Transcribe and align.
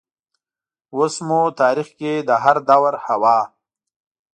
اوس 0.95 1.15
مو 1.27 1.41
تاریخ 1.61 1.87
کې 1.99 2.13
د 2.27 2.29
هردور 2.43 2.93
حوا 3.05 3.37